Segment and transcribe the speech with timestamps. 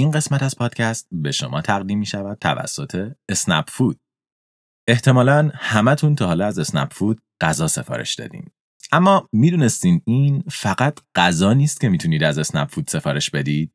[0.00, 4.00] این قسمت از پادکست به شما تقدیم می شود توسط اسنپ فود.
[4.88, 8.46] احتمالا همتون تا حالا از اسنپ فود غذا سفارش دادین.
[8.92, 13.72] اما می‌دونستین این فقط غذا نیست که می‌تونید از اسنپ فود سفارش بدید؟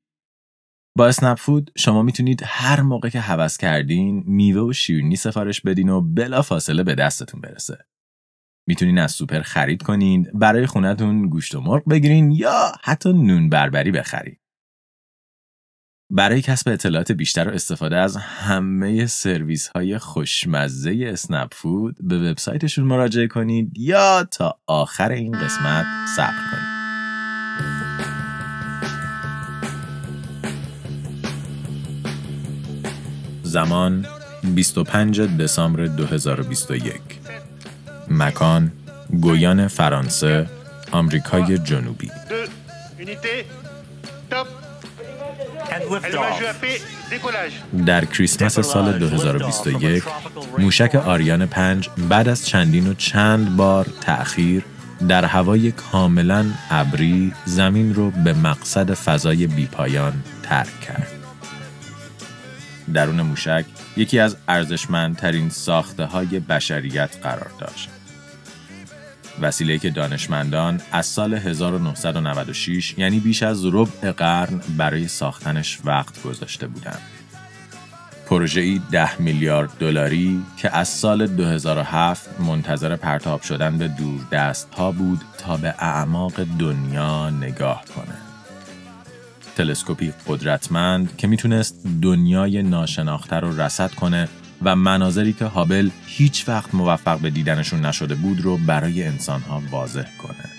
[0.97, 5.89] با اسنپ فود شما می‌تونید هر موقع که هوس کردین میوه و شیرینی سفارش بدین
[5.89, 7.85] و بلا فاصله به دستتون برسه.
[8.67, 13.91] می‌تونین از سوپر خرید کنین، برای خونتون گوشت و مرغ بگیرین یا حتی نون بربری
[13.91, 14.39] بخرید.
[16.09, 22.85] برای کسب اطلاعات بیشتر و استفاده از همه سرویس های خوشمزه اسنپ فود به وبسایتشون
[22.85, 26.75] مراجعه کنید یا تا آخر این قسمت صبر کنید.
[33.43, 34.05] زمان
[34.55, 37.01] 25 دسامبر 2021
[38.07, 38.71] مکان
[39.21, 40.49] گویان فرانسه
[40.91, 42.11] آمریکای جنوبی.
[47.85, 50.03] در کریسمس سال 2021
[50.57, 54.63] موشک آریان 5 بعد از چندین و چند بار تأخیر
[55.07, 61.07] در هوای کاملا ابری زمین رو به مقصد فضای بیپایان ترک کرد.
[62.93, 63.65] درون موشک
[63.97, 67.89] یکی از ارزشمندترین ساخته های بشریت قرار داشت.
[69.41, 76.67] وسیله که دانشمندان از سال 1996 یعنی بیش از ربع قرن برای ساختنش وقت گذاشته
[76.67, 77.01] بودند.
[78.25, 84.91] پروژه‌ای ده میلیارد دلاری که از سال 2007 منتظر پرتاب شدن به دور دست ها
[84.91, 88.15] بود تا به اعماق دنیا نگاه کنه.
[89.55, 94.27] تلسکوپی قدرتمند که می‌تونست دنیای ناشناخته رو رصد کنه
[94.63, 100.07] و مناظری که هابل هیچ وقت موفق به دیدنشون نشده بود رو برای انسانها واضح
[100.17, 100.49] کنه.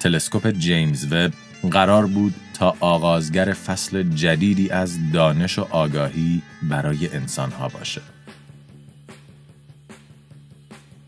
[0.00, 1.32] تلسکوپ جیمز وب
[1.70, 8.00] قرار بود تا آغازگر فصل جدیدی از دانش و آگاهی برای انسانها باشه.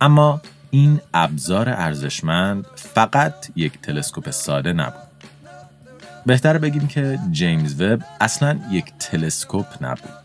[0.01, 5.05] اما این ابزار ارزشمند فقط یک تلسکوپ ساده نبود.
[6.27, 10.24] بهتر بگیم که جیمز وب اصلا یک تلسکوپ نبود.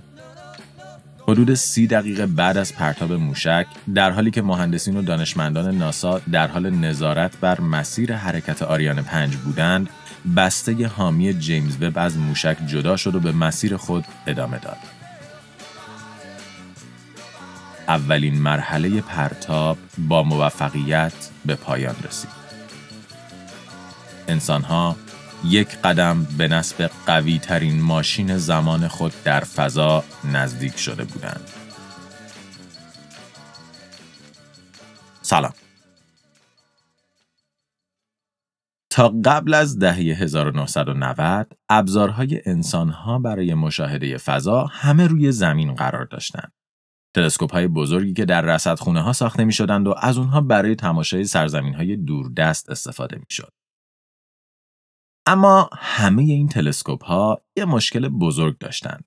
[1.30, 6.48] حدود سی دقیقه بعد از پرتاب موشک در حالی که مهندسین و دانشمندان ناسا در
[6.48, 9.90] حال نظارت بر مسیر حرکت آریان 5 بودند
[10.36, 14.78] بسته حامی جیمز وب از موشک جدا شد و به مسیر خود ادامه داد.
[17.88, 21.14] اولین مرحله پرتاب با موفقیت
[21.46, 22.32] به پایان رسید.
[24.28, 24.96] انسانها
[25.46, 31.50] یک قدم به نسب قوی ترین ماشین زمان خود در فضا نزدیک شده بودند.
[35.22, 35.54] سلام.
[38.90, 46.52] تا قبل از دهه 1990 ابزارهای انسانها برای مشاهده فضا همه روی زمین قرار داشتند.
[47.16, 51.24] تلسکوپ های بزرگی که در رصدخونه ها ساخته می شدند و از اونها برای تماشای
[51.24, 53.59] سرزمین های دوردست استفاده می شد.
[55.32, 59.00] اما همه این تلسکوپ ها یه مشکل بزرگ داشتن.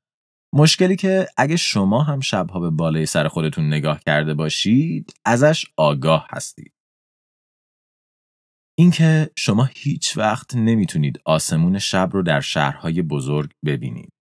[0.55, 6.27] مشکلی که اگه شما هم شبها به بالای سر خودتون نگاه کرده باشید ازش آگاه
[6.31, 6.73] هستید.
[8.79, 14.13] اینکه شما هیچ وقت نمی‌تونید آسمون شب رو در شهرهای بزرگ ببینید.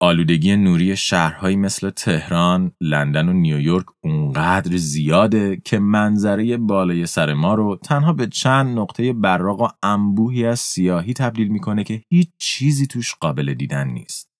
[0.00, 7.54] آلودگی نوری شهرهایی مثل تهران، لندن و نیویورک اونقدر زیاده که منظره بالای سر ما
[7.54, 12.86] رو تنها به چند نقطه براق و انبوهی از سیاهی تبدیل می‌کنه که هیچ چیزی
[12.86, 14.30] توش قابل دیدن نیست.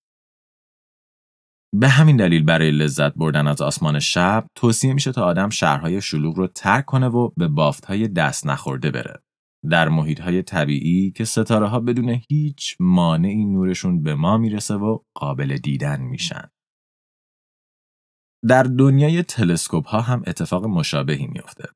[1.75, 6.37] به همین دلیل برای لذت بردن از آسمان شب توصیه میشه تا آدم شهرهای شلوغ
[6.37, 9.26] رو ترک کنه و به بافتهای دست نخورده بره.
[9.69, 14.99] در محیط های طبیعی که ستاره ها بدون هیچ مانعی نورشون به ما می‌رسه و
[15.13, 16.49] قابل دیدن میشن.
[18.47, 21.69] در دنیای تلسکوپ ها هم اتفاق مشابهی میافته.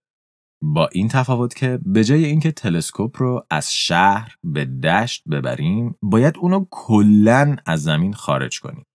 [0.63, 6.37] با این تفاوت که به جای اینکه تلسکوپ رو از شهر به دشت ببریم باید
[6.37, 8.85] اونو کلا از زمین خارج کنیم.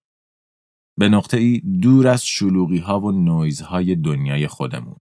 [0.98, 4.96] به نقطه ای دور از شلوغی ها و نویزهای دنیای خودمون.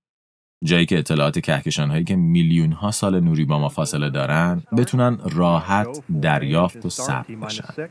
[0.64, 5.18] جایی که اطلاعات کهکشان هایی که میلیون ها سال نوری با ما فاصله دارن بتونن
[5.32, 5.88] راحت
[6.22, 7.90] دریافت و ثبت بشن.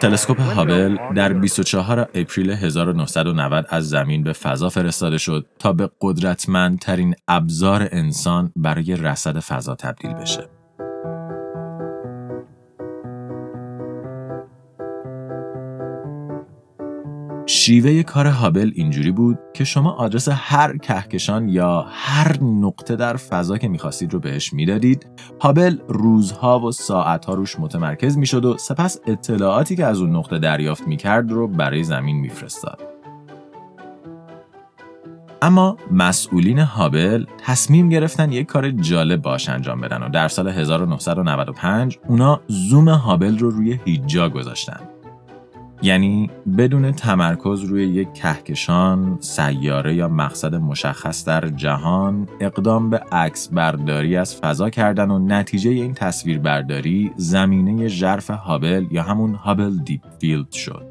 [0.00, 7.14] تلسکوپ هابل در 24 اپریل 1990 از زمین به فضا فرستاده شد تا به قدرتمندترین
[7.28, 10.59] ابزار انسان برای رصد فضا تبدیل بشه.
[17.70, 23.58] شیوه کار هابل اینجوری بود که شما آدرس هر کهکشان یا هر نقطه در فضا
[23.58, 25.06] که می‌خواستید رو بهش می‌دادید.
[25.40, 30.88] هابل روزها و ساعتها روش متمرکز می‌شد و سپس اطلاعاتی که از اون نقطه دریافت
[30.88, 32.80] می‌کرد رو برای زمین میفرستاد.
[35.42, 41.98] اما مسئولین هابل تصمیم گرفتن یک کار جالب باش انجام بدن و در سال 1995
[42.08, 44.80] اونا زوم هابل رو روی هیجا گذاشتن.
[45.82, 53.48] یعنی بدون تمرکز روی یک کهکشان، سیاره یا مقصد مشخص در جهان اقدام به عکس
[53.48, 59.78] برداری از فضا کردن و نتیجه این تصویر برداری زمینه ژرف هابل یا همون Hubble
[59.78, 60.86] Deep Field شد.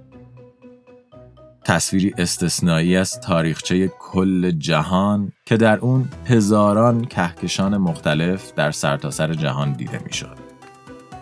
[1.63, 9.33] تصویری استثنایی از تاریخچه کل جهان که در اون هزاران کهکشان مختلف در سرتاسر سر
[9.33, 10.48] جهان دیده می‌شد.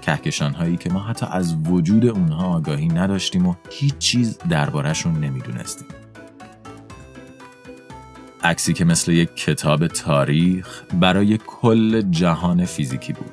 [0.08, 5.88] کهکشان هایی که ما حتی از وجود اونها آگاهی نداشتیم و هیچ چیز دربارهشون نمی‌دونستیم.
[8.44, 13.32] عکسی که مثل یک کتاب تاریخ برای کل جهان فیزیکی بود.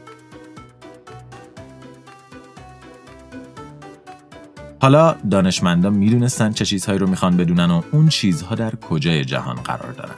[4.83, 9.93] حالا دانشمندان می‌دونستن چه چیزهایی رو می‌خوان بدونن و اون چیزها در کجای جهان قرار
[9.93, 10.15] دارن.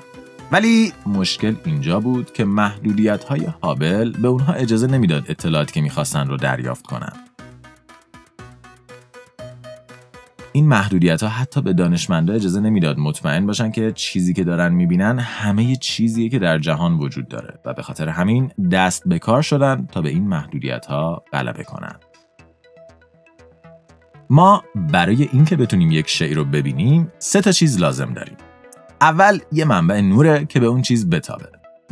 [0.52, 6.28] ولی مشکل اینجا بود که محدودیت های هابل به اونها اجازه نمی‌داد اطلاعاتی که می‌خواستن
[6.28, 7.12] رو دریافت کنن.
[10.52, 15.18] این محدودیت ها حتی به دانشمندا اجازه نمی‌داد مطمئن باشن که چیزی که دارن می‌بینن
[15.18, 19.86] همه چیزیه که در جهان وجود داره و به خاطر همین دست به کار شدن
[19.92, 21.96] تا به این محدودیت ها غلبه کنن.
[24.30, 28.36] ما برای اینکه بتونیم یک شی رو ببینیم سه تا چیز لازم داریم.
[29.00, 31.48] اول یه منبع نوره که به اون چیز بتابه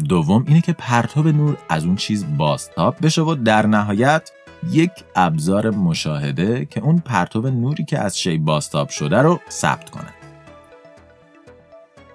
[0.08, 4.30] دوم اینه که پرتاب نور از اون چیز بازتاب بشه و در نهایت
[4.70, 10.14] یک ابزار مشاهده که اون پرتاب نوری که از شی بازتاب شده رو ثبت کنه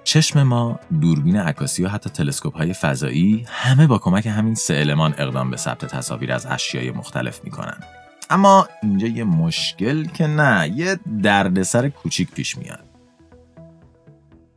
[0.04, 5.16] چشم ما، دوربین عکاسی و حتی تلسکوپ های فضایی همه با کمک همین سه المان
[5.18, 7.78] اقدام به ثبت تصاویر از اشیای مختلف می‌کنن.
[8.30, 12.89] اما اینجا یه مشکل که نه یه دردسر کوچیک پیش میاد.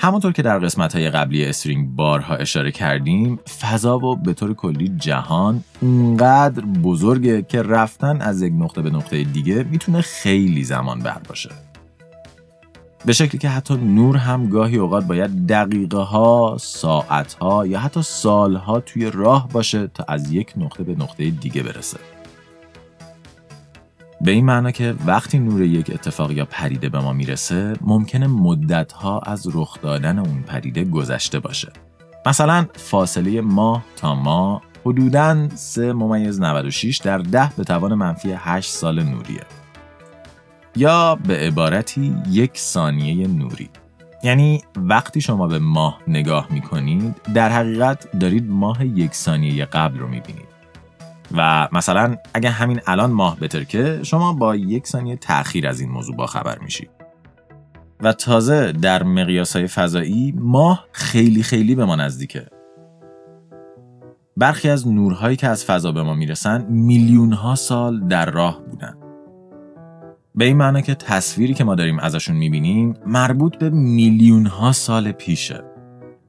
[0.02, 4.88] همونطور که در قسمت های قبلی استرینگ بارها اشاره کردیم فضا و به طور کلی
[4.88, 11.20] جهان اونقدر بزرگه که رفتن از یک نقطه به نقطه دیگه می‌تونه خیلی زمان بر
[11.28, 11.50] باشه
[13.04, 18.02] به شکلی که حتی نور هم گاهی اوقات باید دقیقه ها، ساعت ها یا حتی
[18.02, 21.98] سالها توی راه باشه تا از یک نقطه به نقطه دیگه برسه.
[24.22, 29.18] به این معنا که وقتی نور یک اتفاق یا پریده به ما می‌رسه ممکنه مدتها
[29.18, 31.72] از رخ دادن اون پریده گذشته باشه.
[32.26, 38.70] مثلا فاصله ماه تا ماه حدوداً 3 ممیز 96 در 10 به توان منفی 8
[38.70, 39.42] سال نوریه.
[40.76, 43.70] یا به عبارتی یک ثانیه نوری.
[44.22, 50.08] یعنی وقتی شما به ماه نگاه می‌کنید در حقیقت دارید ماه یک ثانیه قبل رو
[50.08, 50.51] می‌بینید.
[51.36, 56.16] و مثلا اگه همین الان ماه بترکه شما با یک ثانیه تأخیر از این موضوع
[56.16, 56.90] با خبر میشید
[58.02, 62.46] و تازه در مقیاس های فضایی ماه خیلی خیلی به ما نزدیکه.
[64.36, 68.94] برخی از نورهایی که از فضا به ما می‌رسن میلیون ها سال در راه بودن.
[70.34, 75.12] به این معنی که تصویری که ما داریم ازشون می‌بینیم مربوط به میلیون ها سال
[75.12, 75.71] پیشه.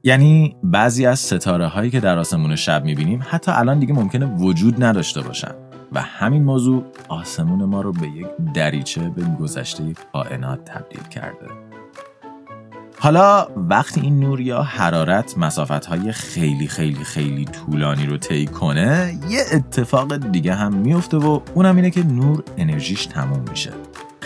[0.06, 4.84] یعنی بعضی از ستاره هایی که در آسمون شب می‌بینیم حتی الان دیگه ممکنه وجود
[4.84, 5.54] نداشته باشن.
[5.92, 11.46] و همین موضوع آسمون ما رو به یک دریچه به گذشته کائنات تبدیل کرده.
[12.98, 19.18] حالا وقتی این نور یا حرارت مسافت های خیلی خیلی خیلی طولانی رو طی کنه
[19.28, 23.70] یه اتفاق دیگه هم میفته و اونم اینه که نور انرژیش تموم میشه.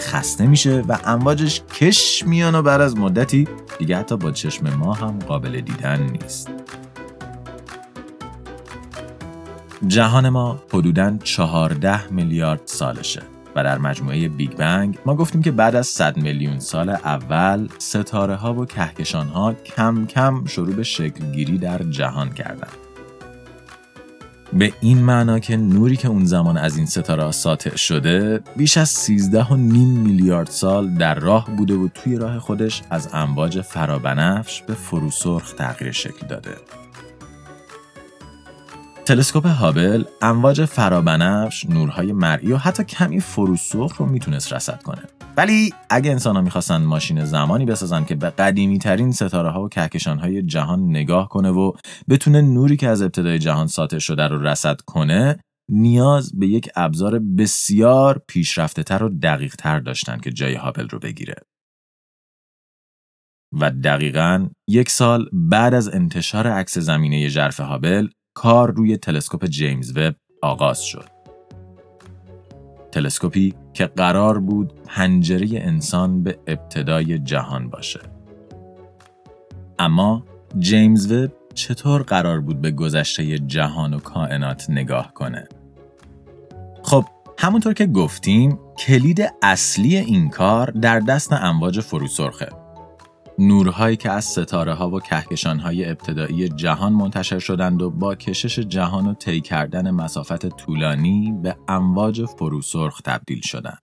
[0.08, 3.48] خسته میشه و امواجش کش میان و بعد از مدتی
[3.78, 6.50] دیگه حتی با چشم ما هم قابل دیدن نیست
[9.86, 13.22] جهان ما حدوداً 14 میلیارد سالشه
[13.56, 18.34] و در مجموعه بیگ بنگ ما گفتیم که بعد از 100 میلیون سال اول ستاره
[18.34, 22.87] ها و کهکشان ها کم کم شروع به شکل گیری در جهان کردند.
[24.52, 28.88] به این معنا که نوری که اون زمان از این ستاره ساطع شده بیش از
[28.88, 34.62] 13 و نیم میلیارد سال در راه بوده و توی راه خودش از امواج فرابنفش
[34.62, 36.56] به فروسرخ تغییر شکل داده.
[39.04, 45.02] تلسکوپ هابل امواج فرابنفش، نورهای مرئی و حتی کمی فروسرخ رو می‌تونست رصد کنه.
[45.38, 49.68] ولی اگه انسان ها می‌خواستن ماشین زمانی بسازن که به قدیمی ترین ستاره ها و
[49.68, 51.72] کهکشان های جهان نگاه کنه و
[52.08, 55.40] بتونه نوری که از ابتدای جهان ساطع شده رو رصد کنه
[55.70, 60.98] نیاز به یک ابزار بسیار پیشرفته تر و دقیق تر داشتن که جای هابل رو
[60.98, 61.36] بگیره.
[63.60, 69.96] و دقیقا یک سال بعد از انتشار عکس زمینه ژرف هابل کار روی تلسکوپ جیمز
[69.96, 71.17] وب آغاز شد.
[72.92, 78.00] تلسکوپی که قرار بود پنجره انسان به ابتدای جهان باشه.
[79.78, 80.24] اما
[80.58, 85.48] جیمز وب چطور قرار بود به گذشته جهان و کائنات نگاه کنه؟
[86.82, 87.04] خب
[87.38, 92.48] همونطور که گفتیم کلید اصلی این کار در دست امواج فروسرخه
[93.38, 98.58] نورهایی که از ستاره ها و کهکشان های ابتدایی جهان منتشر شدند و با کشش
[98.58, 103.82] جهان و طی کردن مسافت طولانی به امواج فروسرخ تبدیل شدند.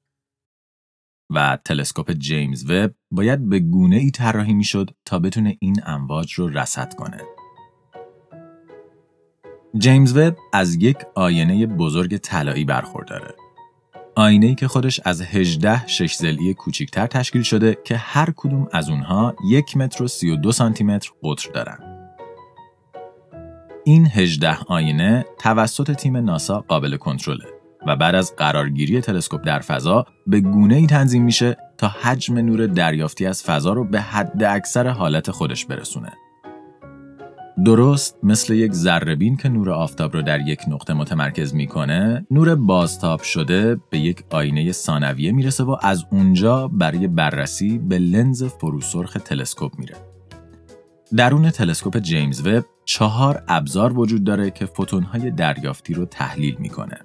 [1.30, 6.48] و تلسکوپ جیمز وب باید به گونه ای طراحی می‌شد تا بتونه این امواج رو
[6.48, 7.22] رصد کنه.
[9.78, 13.45] جیمز وب از یک آینه بزرگ طلایی برخورداره
[14.18, 19.36] آینه که خودش از 18 شش زلی کوچیکتر تشکیل شده که هر کدوم از اونها
[19.50, 21.80] یک متر و 32 سانتی متر قطر دارن.
[23.84, 27.46] این 18 آینه توسط تیم ناسا قابل کنترله
[27.88, 32.68] و بعد از قرارگیری تلسکوپ در فضا به گونه ای تنظیم میشه تا حجم نور
[32.68, 36.14] دریافتی از فضا رو به حد اکثر حالت خودش برسونه.
[37.64, 43.22] درست مثل یک ذرهبین که نور آفتاب رو در یک نقطه متمرکز می‌کنه نور بازتاب
[43.22, 49.80] شده به یک آینه ثانویه می‌رسه و از اونجا برای بررسی به لنز فروسرخ تلسکوپ
[49.80, 49.96] میره.
[51.16, 56.98] درون تلسکوپ جیمز وب چهار ابزار وجود داره که فوتونهای دریافتی رو تحلیل می‌کنه.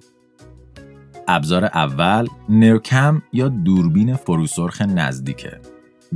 [1.28, 5.60] ابزار اول نرکم یا دوربین فروسرخ نزدیکه.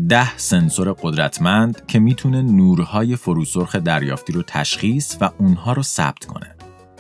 [0.09, 6.55] ده سنسور قدرتمند که می‌تونه نورهای فروسرخ دریافتی رو تشخیص و اونها رو ثبت کنه.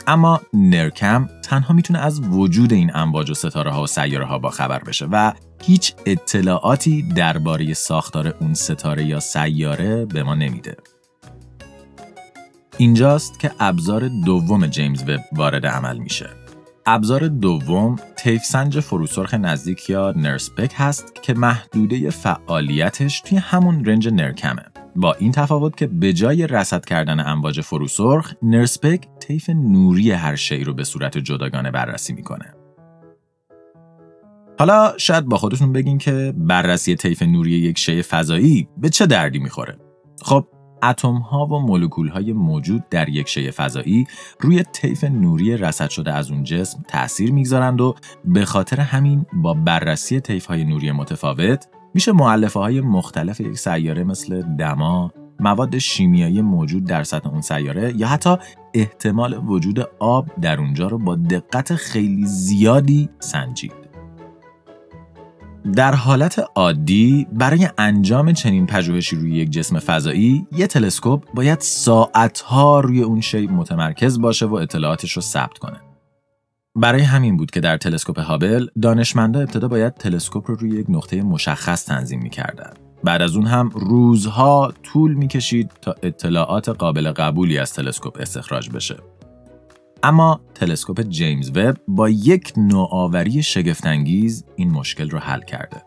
[0.07, 4.51] اما نرکم تنها می‌تونه از وجود این امواج و ستاره ها و سیاره ها با
[4.51, 5.33] خبر بشه و
[5.63, 10.77] هیچ اطلاعاتی درباره ساختار اون ستاره یا سیاره به ما نمیده.
[12.79, 16.44] اینجاست که ابزار دوم جیمز وب وارد عمل میشه.
[16.87, 24.09] ابزار دوم تیف سنج فروسرخ نزدیک یا نرسپک هست که محدوده فعالیتش توی همون رنج
[24.09, 24.63] نرکمه.
[24.97, 30.65] با این تفاوت که به جای رصد کردن امواج فروسرخ نرسپک طیف نوری هر شی
[30.65, 32.55] رو به صورت جداگانه بررسی می‌کنه.
[34.59, 39.39] حالا شاید با خودتون بگین که بررسی طیف نوری یک شی فضایی به چه دردی
[39.39, 39.79] می‌خوره.
[40.23, 40.49] خب
[40.91, 44.07] اتم ها و مولکول های موجود در یک شی فضایی
[44.41, 49.55] روی طیف نوری رصد شده از اون جسم تأثیر می‌گذارند و به خاطر همین با
[49.55, 56.43] بررسی طیف های نوری متفاوت میشه معلفه های مختلف یک سیاره مثل دما، مواد شیمیایی
[56.43, 58.37] موجود در سطح اون سیاره یا حتی
[58.75, 63.84] احتمال وجود آب در اونجا رو با دقت خیلی زیادی سنجید.
[65.73, 72.81] در حالت عادی برای انجام چنین پژوهشی روی یک جسم فضایی یه تلسکوپ باید ساعتها
[72.81, 75.81] روی اون شی متمرکز باشه و اطلاعاتش رو ثبت کنه.
[76.77, 81.23] برای همین بود که در تلسکوپ هابل دانشمندا ابتدا باید تلسکوپ رو روی یک نقطه
[81.23, 82.71] مشخص تنظیم می‌کردن.
[83.05, 88.97] بعد از اون هم روزها طول می‌کشید تا اطلاعات قابل قبولی از تلسکوپ استخراج بشه.
[90.05, 95.83] اما تلسکوپ جیمز وب با یک نوآوری شگفتانگیز این مشکل رو حل کرده.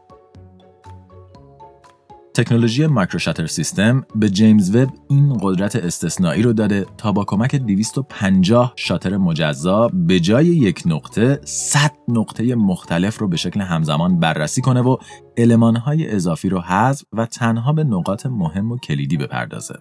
[2.33, 8.73] تکنولوژی مایکروشاتر سیستم به جیمز وب این قدرت استثنایی رو داده تا با کمک 250
[8.75, 14.81] شاتر مجزا به جای یک نقطه 100 نقطه مختلف رو به شکل همزمان بررسی کنه
[14.81, 14.97] و
[15.37, 19.75] المانهای اضافی رو حذف و تنها به نقاط مهم و کلیدی بپردازه.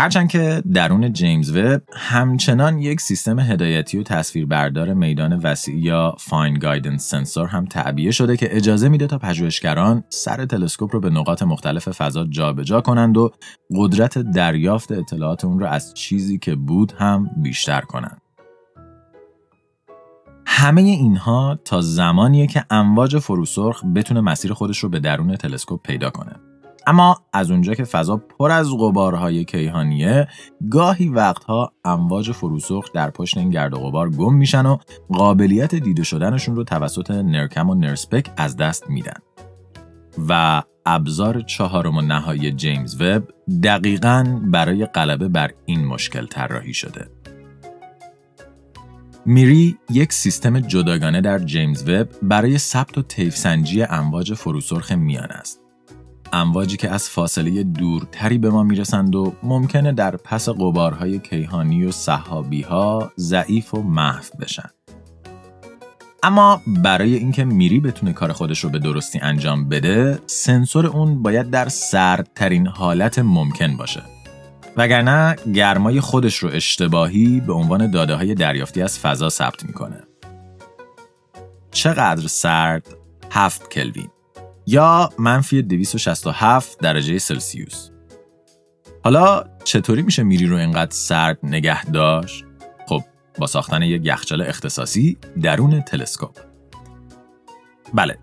[0.00, 6.54] هرچند که درون جیمز وب همچنان یک سیستم هدایتی و تصویربردار میدان وسیع یا فاین
[6.54, 11.42] گایدنس سنسور هم تعبیه شده که اجازه میده تا پژوهشگران سر تلسکوپ رو به نقاط
[11.42, 13.30] مختلف فضا جابجا کنند و
[13.76, 18.20] قدرت دریافت اطلاعات اون رو از چیزی که بود هم بیشتر کنند.
[20.46, 26.10] همه اینها تا زمانیه که امواج فروسرخ بتونه مسیر خودش رو به درون تلسکوپ پیدا
[26.10, 26.49] کنه.
[26.86, 30.28] اما از اونجا که فضا پر از غبارهای کیهانیه
[30.70, 34.78] گاهی وقتها امواج فروسرخ در پشت این گرد و غبار گم میشن و
[35.12, 39.18] قابلیت دیده شدنشون رو توسط نرکم و نرسپک از دست میدن.
[40.28, 43.22] و ابزار چهارم و نهایی جیمز وب
[43.62, 47.10] دقیقا برای غلبه بر این مشکل طراحی شده.
[49.26, 55.30] میری یک سیستم جداگانه در جیمز وب برای ثبت و طیف سنجی امواج فروسرخ میان
[55.30, 55.59] است.
[56.32, 61.92] امواجی که از فاصله دورتری به ما می‌رسند و ممکنه در پس قبارهای کیهانی و
[61.92, 64.70] صحابی ها ضعیف و محو بشن.
[66.22, 71.50] اما برای اینکه میری بتونه کار خودش رو به درستی انجام بده سنسور اون باید
[71.50, 74.02] در سردترین حالت ممکن باشه.
[74.76, 80.00] وگرنه گرمای خودش رو اشتباهی به عنوان داده های دریافتی از فضا ثبت می‌کنه.
[81.70, 82.86] چقدر سرد؟
[83.30, 84.08] 7 کلوین.
[84.70, 87.90] یا منفی 267 درجه سلسیوس
[89.04, 92.44] حالا چطوری میشه میری رو اینقدر سرد نگه داشت؟
[92.86, 93.02] خب
[93.38, 96.38] با ساختن یک یخچال اختصاصی درون تلسکوپ.
[97.94, 98.18] بله،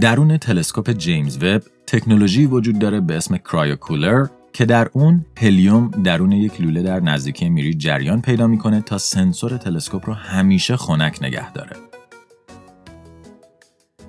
[0.00, 6.32] درون تلسکوپ جیمز وب تکنولوژی وجود داره به اسم cryocooler که در اون هلیوم درون
[6.32, 11.52] یک لوله در نزدیکی میری جریان پیدا می‌کنه تا سنسور تلسکوپ رو همیشه خنک نگه
[11.52, 11.76] داره.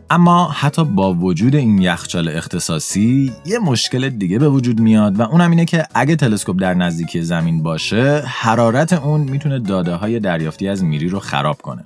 [0.10, 5.50] اما حتی با وجود این یخچال اختصاصی یه مشکل دیگه به وجود میاد و اونم
[5.50, 10.84] اینه که اگه تلسکوپ در نزدیکی زمین باشه حرارت اون می‌تونه داده های دریافتی از
[10.84, 11.86] میری رو خراب کنه.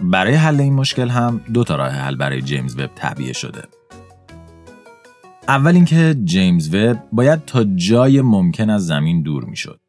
[0.00, 3.62] برای حل این مشکل هم دو تا راه حل برای جیمز وب تعبیه شده.
[5.48, 9.80] اول اینکه جیمز وب باید تا جای ممکن از زمین دور می‌شد.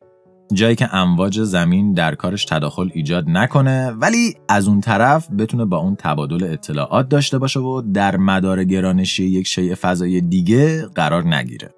[0.53, 5.77] جایی که امواج زمین در کارش تداخل ایجاد نکنه ولی از اون طرف بتونه با
[5.77, 11.69] اون تبادل اطلاعات داشته باشه و در مدار گرانشی یک شیء فضایی دیگه قرار نگیره.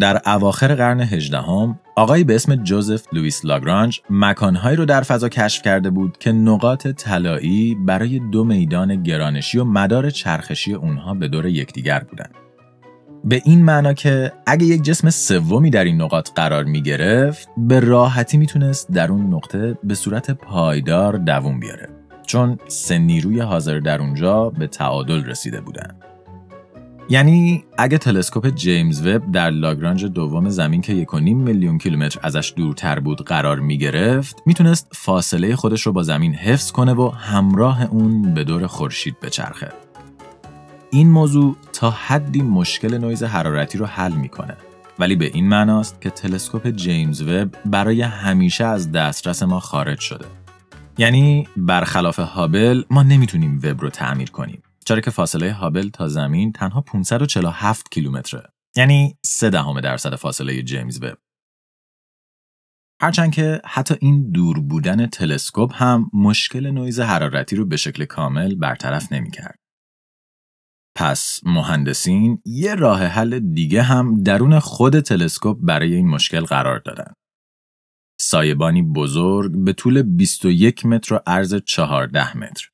[0.00, 5.62] در اواخر قرن هجدهم آقایی به اسم جوزف لوئیس لاگرانج مکانهایی رو در فضا کشف
[5.62, 11.46] کرده بود که نقاط طلایی برای دو میدان گرانشی و مدار چرخشی اونها به دور
[11.46, 12.47] یکدیگر بودند.
[13.24, 17.80] به این معنا که اگه یک جسم سومی در این نقاط قرار می گرفت به
[17.80, 21.88] راحتی می‌تونست در اون نقطه به صورت پایدار دووم بیاره.
[22.26, 25.94] چون سه نیروی حاضر در اونجا به تعادل رسیده بودن.
[27.10, 33.00] یعنی اگه تلسکوپ جیمز وب در لاگرانج دوم زمین که 1.5 میلیون کیلومتر ازش دورتر
[33.00, 38.34] بود قرار می گرفت می‌تونست فاصله خودش رو با زمین حفظ کنه و همراه اون
[38.34, 39.68] به دور خورشید بچرخه.
[40.90, 44.56] این موضوع تا حدی مشکل نویز حرارتی رو حل می‌کنه.
[44.98, 50.26] ولی به این معناست که تلسکوپ جیمز وب برای همیشه از دسترس ما خارج شده.
[50.98, 54.62] یعنی برخلاف هابل ما نمی‌تونیم وب رو تعمیر کنیم.
[54.84, 58.52] چرا که فاصله هابل تا زمین تنها 547 کیلومتره.
[58.76, 61.18] یعنی 3 دهم درصد فاصله جیمز وب
[63.02, 68.54] هرچند که حتی این دور بودن تلسکوپ هم مشکل نویز حرارتی رو به شکل کامل
[68.54, 69.58] برطرف نمی‌کرد.
[71.00, 77.12] پس مهندسین یه راه حل دیگه هم درون خود تلسکوپ برای این مشکل قرار دادن.
[78.20, 82.68] سایبانی بزرگ به طول 21 متر و عرض 14 متر.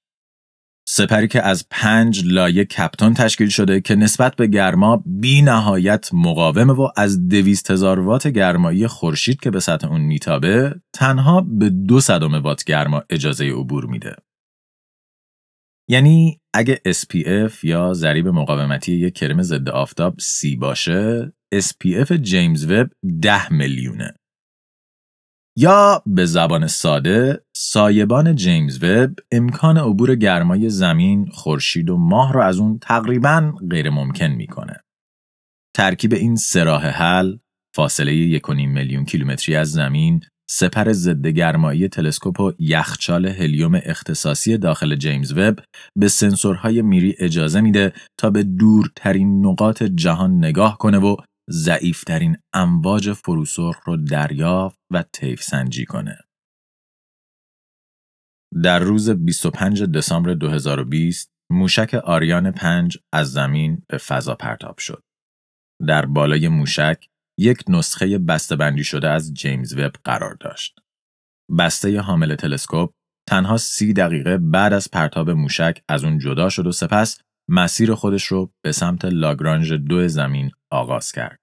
[0.89, 6.73] سپری که از پنج لایه کپتون تشکیل شده که نسبت به گرما بی نهایت مقاومه
[6.73, 12.01] و از دویست هزار وات گرمایی خورشید که به سطح اون میتابه تنها به دو
[12.01, 14.17] صدم وات گرما اجازه عبور میده.
[15.89, 22.91] یعنی اگه SPF یا ضریب مقاومتی یک کرم ضد آفتاب C باشه SPF جیمز وب
[23.23, 24.15] 10 میلیونه
[25.59, 32.45] یا به زبان ساده سایبان جیمز وب امکان عبور گرمای زمین، خورشید و ماه را
[32.45, 34.81] از اون تقریبا غیر ممکن می‌کنه.
[35.77, 37.37] ترکیب این سراح حل
[37.75, 44.97] فاصله 1.5 میلیون کیلومتری از زمین سپر ضد گرمایی تلسکوپ و یخچال هلیوم اختصاصی داخل
[44.97, 45.59] جیمز وب
[45.97, 51.17] به سنسورهای میری اجازه میده تا به دورترین نقاط جهان نگاه کنه و
[51.51, 56.19] ضعیفترین امواج فروسرخ رو دریافت و طیف سنجی کنه.
[58.63, 65.03] در روز 25 دسامبر 2020 موشک آریان 5 از زمین به فضا پرتاب شد.
[65.87, 67.07] در بالای موشک
[67.39, 68.19] یک نسخه
[68.59, 70.79] بندی شده از جیمز وب قرار داشت.
[71.59, 72.91] بسته حامل تلسکوپ
[73.29, 77.21] تنها سی دقیقه بعد از پرتاب موشک از اون جدا شد و سپس
[77.51, 81.39] مسیر خودش رو به سمت لاگرانژ دو زمین آغاز کرد.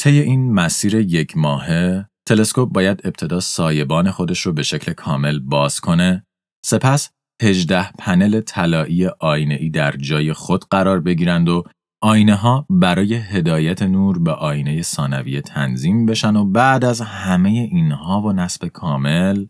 [0.00, 5.80] طی این مسیر یک ماهه تلسکوپ باید ابتدا سایبان خودش رو به شکل کامل باز
[5.80, 6.26] کنه
[6.66, 7.10] سپس
[7.42, 11.64] 18 پنل طلایی آینه در جای خود قرار بگیرند و
[12.02, 18.20] آینه ها برای هدایت نور به آینه ثانویه تنظیم بشن و بعد از همه اینها
[18.20, 19.46] و نصب کامل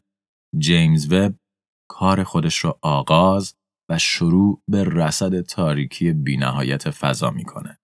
[0.59, 1.35] جیمز وب
[1.91, 3.55] کار خودش را آغاز
[3.91, 7.79] و شروع به رصد تاریکی بینهایت فضا می‌کنه.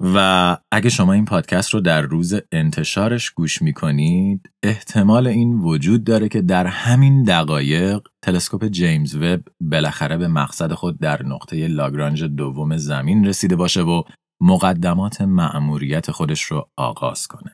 [0.00, 6.28] و اگه شما این پادکست رو در روز انتشارش گوش می‌کنید احتمال این وجود داره
[6.28, 12.76] که در همین دقایق تلسکوپ جیمز وب بالاخره به مقصد خود در نقطه لاگرانژ دوم
[12.76, 14.02] زمین رسیده باشه و
[14.42, 17.52] مقدمات مأموریت خودش رو آغاز کنه.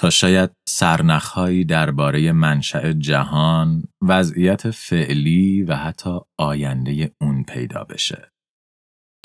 [0.00, 8.33] تا شاید سرنخهایی درباره منشأ جهان، وضعیت فعلی و حتی آینده اون پیدا بشه.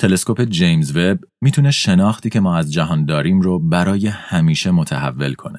[0.00, 5.58] تلسکوپ جیمز وب می‌تونه شناختی که ما از جهان داریم رو برای همیشه متحول کنه.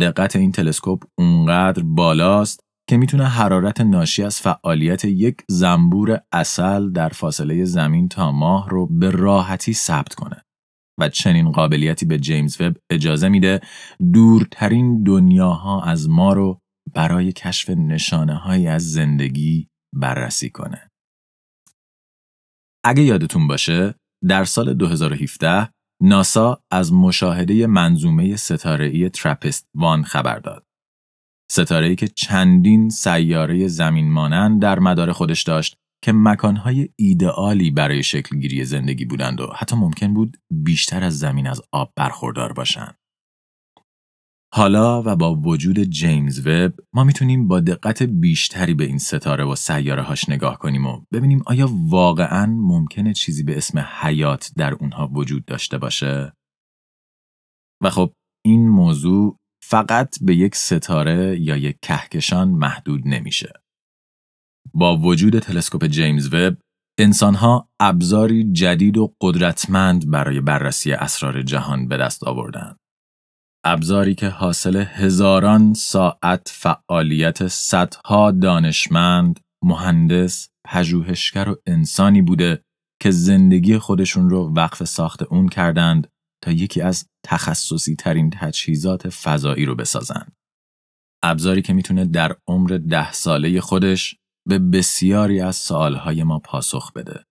[0.00, 7.08] دقت این تلسکوپ اونقدر بالاست که می‌تونه حرارت ناشی از فعالیت یک زنبور اصل در
[7.08, 10.42] فاصله زمین تا ماه رو به راحتی ثبت کنه.
[11.00, 13.60] و چنین قابلیتی به جیمز وب اجازه میده
[14.12, 16.58] دورترین دنیاها از ما رو
[16.94, 20.90] برای کشف نشانه های از زندگی بررسی کنه.
[22.88, 23.94] اگه یادتون باشه
[24.28, 25.68] در سال 2017
[26.02, 30.66] ناسا از مشاهده منظومه ستاره‌ای ترپست وان خبر داد.
[31.50, 38.64] ستاره‌ای که چندین سیاره زمین مانند در مدار خودش داشت که مکانهای ایدئالی برای شکلگیری
[38.64, 42.98] زندگی بودند و حتی ممکن بود بیشتر از زمین از آب برخوردار باشند.
[44.56, 49.54] حالا و با وجود جیمز وب ما می‌تونیم با دقت بیشتری به این ستاره و
[49.54, 55.06] سیاره هاش نگاه کنیم و ببینیم آیا واقعا ممکنه چیزی به اسم حیات در اونها
[55.12, 56.32] وجود داشته باشه؟
[57.82, 58.12] و خب
[58.44, 63.52] این موضوع فقط به یک ستاره یا یک کهکشان محدود نمیشه.
[64.74, 66.56] با وجود تلسکوپ جیمز وب
[66.98, 72.85] انسانها ابزاری جدید و قدرتمند برای بررسی اسرار جهان به دست آوردند.
[73.68, 82.62] ابزاری که حاصل هزاران ساعت فعالیت صدها دانشمند، مهندس، پژوهشگر و انسانی بوده
[83.02, 86.08] که زندگی خودشون رو وقف ساخت اون کردند
[86.44, 90.32] تا یکی از تخصصی ترین تجهیزات فضایی رو بسازند.
[91.22, 94.16] ابزاری که می‌تونه در عمر ده ساله خودش
[94.48, 97.24] به بسیاری از سوالهای ما پاسخ بده.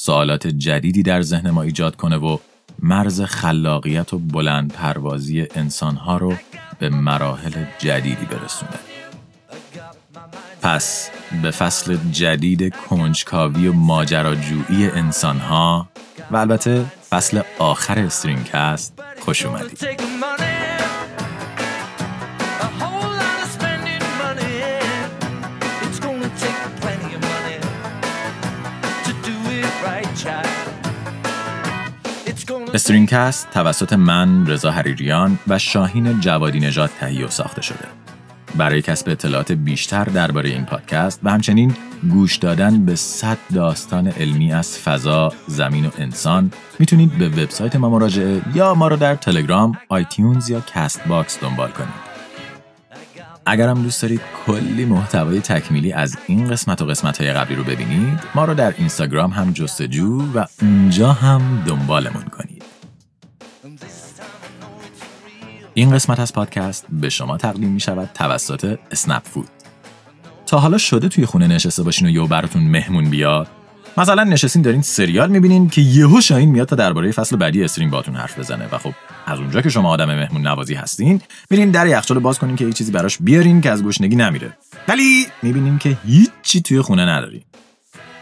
[0.00, 2.38] سوالات جدیدی در ذهن ما ایجاد کنه و
[2.84, 6.34] مرز خلاقیت و بلند پروازی انسانها رو
[6.78, 8.78] به مراحل جدیدی برسونه.
[10.62, 11.10] پس
[11.42, 15.88] به فصل جدید کنجکاوی و ماجراجویی انسانها
[16.30, 19.78] و البته فصل آخر استرینکست خوش اومدید.
[32.74, 37.84] StringCast توسط من رضا حریریان و شاهین جوادی نژاد تهیه و ساخته شده.
[38.54, 41.74] برای کسب اطلاعات بیشتر درباره این پادکست و همچنین
[42.10, 47.90] گوش دادن به صد داستان علمی از فضا، زمین و انسان می‌تونید به وبسایت ما
[47.90, 52.13] مراجعه یا ما رو در تلگرام، iTunes یا Castbox دنبال کنید.
[53.46, 58.20] اگرم دوست دارید کلی محتوای تکمیلی از این قسمت و قسمت های قبلی رو ببینید
[58.34, 62.64] ما رو در اینستاگرام هم جستجو و اونجا هم دنبالمون کنید.
[65.74, 69.48] این قسمت از پادکست به شما تقدیم می شود توسط اسنپ فود
[70.46, 73.48] تا حالا شده توی خونه نشسته باشین و یه براتون مهمون بیاد
[73.96, 78.16] مثلا نشستین دارین سریال می‌بینین که یهو شاهین میاد تا درباره فصل بعدی استرینگ باتون
[78.16, 78.92] حرف بزنه و خب
[79.26, 82.72] از اونجا که شما آدم مهمون نوازی هستین میرین در یخچال باز کنین که یه
[82.72, 84.52] چیزی براش بیارین که از گشنگی نمیره.
[84.88, 87.42] ولی می‌بینین که هیچی توی خونه ندارین.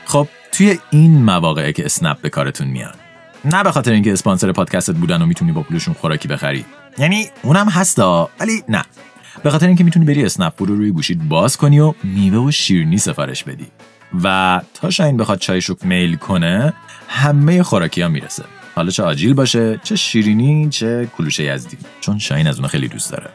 [0.05, 2.97] خب توی این مواقعه که اسنپ به کارتون میاد.
[3.45, 6.65] نه به خاطر اینکه اسپانسر پادکستت بودن و می‌تونی با پولشون خوراکی بخری.
[6.99, 8.85] یعنی اونم هستا ولی نه.
[9.43, 12.99] به خاطر اینکه می‌تونی بری اسنپ رو روی گوشید باز کنی و میوه و شیرنی
[12.99, 13.67] سفارش بدی.
[14.25, 16.73] و تا شاین بخواد چایش رو میل کنه
[17.09, 18.45] همه خوراکی ها می‌رسه.
[18.75, 21.79] حالا چه آجیل باشه چه شیرینی چه کلوشه یزدی.
[22.01, 23.31] چون شاین از اون خیلی دوست داره.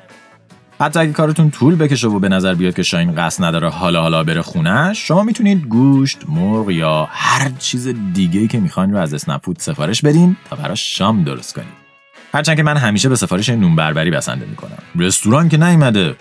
[0.79, 4.23] حتی اگه کارتون طول بکشه و به نظر بیاد که شاین قصد نداره حالا حالا
[4.23, 9.59] بره خونش شما می‌تونید گوشت مرغ یا هر چیز دیگه که می‌خواین رو از اسنپ
[9.59, 11.87] سفارش بدین تا براش شام درست کنید.
[12.33, 14.77] هرچند که من همیشه به سفارش نون بربری بسنده می‌کنم.
[14.95, 16.15] رستوران که نیومده.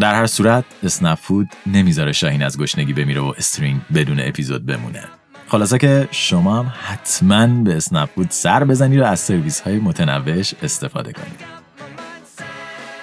[0.00, 5.04] در هر صورت اسنپ فود نمی‌ذاره شاهین از گشنگی بمیره و استرینگ بدون اپیزود بمونه
[5.48, 10.54] خلاصه که شما هم حتما به اسنپ فود سر بزنید و از سرویس های متنوعش
[10.62, 11.58] استفاده کنید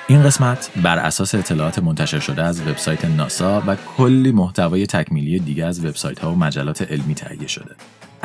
[0.07, 5.65] این قسمت بر اساس اطلاعات منتشر شده از وبسایت ناسا و کلی محتوای تکمیلی دیگه
[5.65, 7.75] از وبسایت ها و مجلات علمی تهیه شده.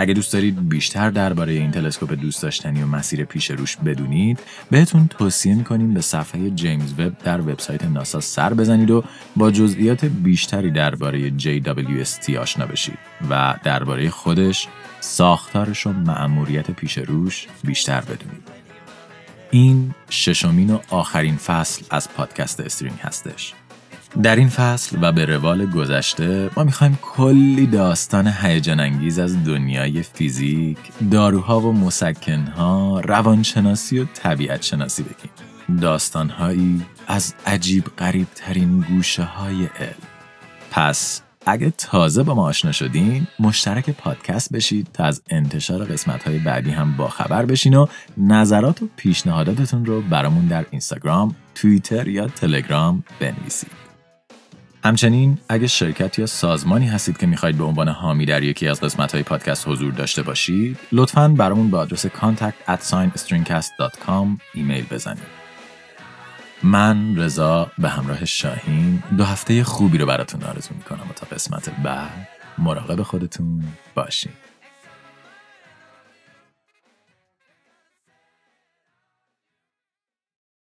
[0.00, 5.08] اگه دوست دارید بیشتر درباره این تلسکوپ دوست داشتنی و مسیر پیش روش بدونید بهتون
[5.08, 9.04] توصیه می‌کنیم به صفحه جیمز وب در وبسایت ناسا سر بزنید و
[9.36, 12.98] با جزئیات بیشتری درباره JWST آشنا بشید
[13.30, 14.68] و درباره خودش
[15.00, 18.48] ساختارش و مأموریت پیش روش بیشتر بدونید.
[19.50, 23.54] این ششمین و آخرین فصل از پادکست استرینگ هستش.
[24.22, 30.02] در این فصل و به روال گذشته ما می‌خوایم کلی داستان هیجان انگیز از دنیای
[30.02, 30.78] فیزیک،
[31.10, 35.30] داروها و مسکنها، روانشناسی و طبیعت شناسی بگیم.
[35.80, 40.08] داستانهایی از عجیب قریب ترین گوشه های علم
[40.70, 46.38] پس اگه تازه با ما آشنا شدین مشترک پادکست بشید تا از انتشار قسمت های
[46.38, 52.26] بعدی هم با خبر بشین و نظرات و پیشنهاداتتون رو برامون در اینستاگرام، توییتر یا
[52.26, 53.79] تلگرام بنویسید.
[54.84, 59.12] همچنین اگه شرکت یا سازمانی هستید که می‌خواید به عنوان حامی در یکی از قسمت
[59.12, 62.94] های پادکست حضور داشته باشید لطفاً برامون به آدرس contact at
[64.54, 65.40] ایمیل بزنید.
[66.62, 71.70] من رضا به همراه شاهین دو هفته خوبی رو براتون آرزو می‌کنم و تا قسمت
[71.82, 73.64] بعد مراقب خودتون
[73.94, 74.32] باشین.